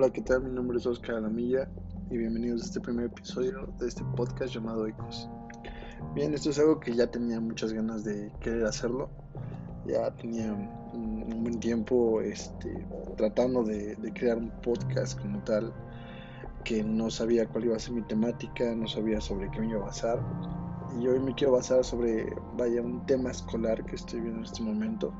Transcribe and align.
Hola, 0.00 0.10
¿qué 0.10 0.22
tal? 0.22 0.44
Mi 0.44 0.50
nombre 0.50 0.78
es 0.78 0.86
Oscar 0.86 1.16
Alamilla 1.16 1.68
y 2.08 2.18
bienvenidos 2.18 2.62
a 2.62 2.64
este 2.66 2.80
primer 2.80 3.06
episodio 3.06 3.66
de 3.80 3.88
este 3.88 4.04
podcast 4.16 4.54
llamado 4.54 4.86
Ecos. 4.86 5.28
Bien, 6.14 6.32
esto 6.32 6.50
es 6.50 6.58
algo 6.60 6.78
que 6.78 6.94
ya 6.94 7.08
tenía 7.08 7.40
muchas 7.40 7.72
ganas 7.72 8.04
de 8.04 8.32
querer 8.38 8.64
hacerlo. 8.64 9.10
Ya 9.88 10.08
tenía 10.12 10.52
un, 10.52 11.42
buen 11.42 11.58
tiempo 11.58 12.20
este, 12.20 12.86
tratando 13.16 13.64
de, 13.64 13.96
de, 13.96 14.12
crear 14.12 14.38
un 14.38 14.50
podcast 14.62 15.20
como 15.20 15.42
tal, 15.42 15.72
que 16.62 16.84
no 16.84 17.10
sabía 17.10 17.48
cuál 17.48 17.64
iba 17.64 17.74
a 17.74 17.80
ser 17.80 17.94
mi 17.94 18.02
temática, 18.02 18.72
no 18.76 18.86
sabía 18.86 19.20
sobre 19.20 19.50
qué 19.50 19.58
me 19.58 19.70
iba 19.70 19.80
a 19.80 19.86
basar. 19.86 20.20
Y 21.00 21.08
hoy 21.08 21.18
me 21.18 21.34
quiero 21.34 21.54
basar 21.54 21.82
sobre, 21.82 22.24
vaya, 22.56 22.82
un 22.82 23.04
tema 23.06 23.32
escolar 23.32 23.84
que 23.84 23.96
estoy 23.96 24.20
viendo 24.20 24.38
en 24.38 24.44
este 24.44 24.62
momento 24.62 25.12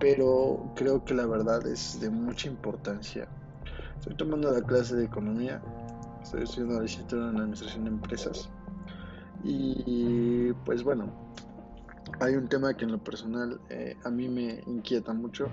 pero 0.00 0.70
creo 0.76 1.04
que 1.04 1.12
la 1.12 1.26
verdad 1.26 1.66
es 1.66 2.00
de 2.00 2.08
mucha 2.08 2.46
importancia. 2.46 3.28
Estoy 3.98 4.14
tomando 4.14 4.52
la 4.52 4.62
clase 4.62 4.96
de 4.96 5.04
economía, 5.04 5.60
estoy 6.22 6.44
estudiando 6.44 6.80
licenciatura 6.80 7.30
en 7.30 7.36
administración 7.36 7.84
de 7.84 7.90
empresas 7.90 8.48
y 9.44 10.52
pues 10.64 10.82
bueno, 10.82 11.12
hay 12.20 12.34
un 12.34 12.48
tema 12.48 12.74
que 12.74 12.84
en 12.84 12.92
lo 12.92 13.02
personal 13.02 13.60
eh, 13.70 13.96
a 14.04 14.10
mí 14.10 14.28
me 14.28 14.62
inquieta 14.66 15.12
mucho 15.12 15.48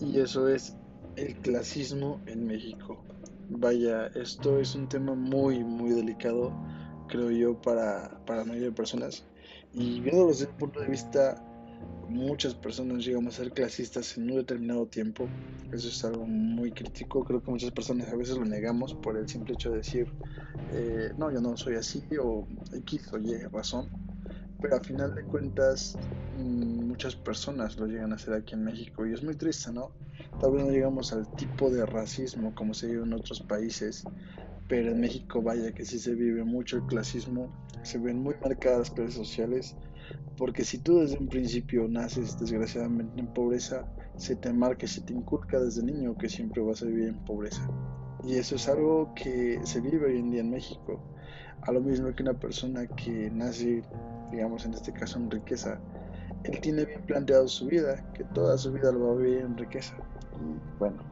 y 0.00 0.18
eso 0.18 0.48
es 0.48 0.76
el 1.16 1.36
clasismo 1.36 2.20
en 2.26 2.46
México. 2.46 3.04
Vaya, 3.50 4.06
esto 4.08 4.58
es 4.58 4.74
un 4.74 4.88
tema 4.88 5.14
muy, 5.14 5.62
muy 5.62 5.90
delicado, 5.90 6.52
creo 7.08 7.30
yo, 7.30 7.60
para, 7.60 8.20
para 8.26 8.40
la 8.40 8.46
mayoría 8.46 8.70
de 8.70 8.74
personas. 8.74 9.24
Y 9.72 10.00
viéndolo 10.00 10.28
desde 10.28 10.46
el 10.46 10.54
punto 10.54 10.80
de 10.80 10.88
vista 10.88 11.36
muchas 12.08 12.54
personas 12.54 13.04
llegamos 13.04 13.34
a 13.34 13.44
ser 13.44 13.52
clasistas 13.52 14.16
en 14.16 14.30
un 14.30 14.36
determinado 14.36 14.86
tiempo. 14.86 15.28
Eso 15.72 15.88
es 15.88 16.04
algo 16.04 16.26
muy 16.26 16.70
crítico. 16.70 17.24
Creo 17.24 17.42
que 17.42 17.50
muchas 17.50 17.70
personas 17.72 18.08
a 18.08 18.16
veces 18.16 18.36
lo 18.36 18.44
negamos 18.44 18.94
por 18.94 19.16
el 19.16 19.28
simple 19.28 19.54
hecho 19.54 19.70
de 19.70 19.78
decir, 19.78 20.06
eh, 20.72 21.12
no, 21.18 21.30
yo 21.32 21.40
no 21.40 21.56
soy 21.56 21.74
así 21.74 22.02
o 22.20 22.46
X 22.72 23.12
o 23.12 23.18
Y 23.18 23.36
razón. 23.52 23.88
Pero 24.60 24.76
a 24.76 24.80
final 24.80 25.14
de 25.14 25.24
cuentas, 25.24 25.98
mm, 26.38 26.86
muchas 26.86 27.16
personas 27.16 27.76
lo 27.76 27.86
llegan 27.86 28.12
a 28.12 28.14
hacer 28.14 28.34
aquí 28.34 28.54
en 28.54 28.64
México 28.64 29.06
y 29.06 29.12
es 29.12 29.22
muy 29.22 29.34
triste, 29.34 29.72
¿no? 29.72 29.90
Tal 30.40 30.52
vez 30.52 30.64
no 30.64 30.70
llegamos 30.70 31.12
al 31.12 31.28
tipo 31.34 31.70
de 31.70 31.84
racismo 31.84 32.54
como 32.54 32.74
se 32.74 32.86
vive 32.86 33.02
en 33.02 33.12
otros 33.12 33.40
países, 33.40 34.04
pero 34.68 34.92
en 34.92 35.00
México 35.00 35.42
vaya 35.42 35.72
que 35.72 35.84
sí 35.84 35.98
se 35.98 36.14
vive 36.14 36.44
mucho 36.44 36.76
el 36.76 36.86
clasismo, 36.86 37.52
se 37.82 37.98
ven 37.98 38.22
muy 38.22 38.34
marcadas 38.42 38.78
las 38.78 38.90
clases 38.90 39.14
sociales 39.14 39.76
porque 40.36 40.64
si 40.64 40.78
tú 40.78 40.98
desde 40.98 41.18
un 41.18 41.28
principio 41.28 41.86
naces 41.88 42.38
desgraciadamente 42.38 43.20
en 43.20 43.26
pobreza, 43.28 43.86
se 44.16 44.34
te 44.36 44.52
marca, 44.52 44.86
se 44.86 45.00
te 45.00 45.12
inculca 45.12 45.60
desde 45.60 45.82
niño 45.82 46.16
que 46.16 46.28
siempre 46.28 46.62
vas 46.62 46.82
a 46.82 46.86
vivir 46.86 47.08
en 47.08 47.24
pobreza. 47.24 47.66
Y 48.24 48.34
eso 48.34 48.56
es 48.56 48.68
algo 48.68 49.12
que 49.14 49.60
se 49.64 49.80
vive 49.80 50.06
hoy 50.06 50.18
en 50.18 50.30
día 50.30 50.40
en 50.40 50.50
México. 50.50 51.00
A 51.62 51.72
lo 51.72 51.80
mismo 51.80 52.12
que 52.14 52.22
una 52.22 52.34
persona 52.34 52.86
que 52.86 53.30
nace, 53.30 53.82
digamos 54.32 54.64
en 54.64 54.74
este 54.74 54.92
caso 54.92 55.18
en 55.18 55.30
riqueza, 55.30 55.78
él 56.44 56.60
tiene 56.60 56.84
bien 56.84 57.02
planteado 57.02 57.46
su 57.46 57.66
vida, 57.66 58.12
que 58.14 58.24
toda 58.24 58.58
su 58.58 58.72
vida 58.72 58.92
lo 58.92 59.06
va 59.06 59.12
a 59.12 59.16
vivir 59.16 59.38
en 59.38 59.56
riqueza. 59.56 59.94
Y 60.40 60.78
bueno, 60.78 61.02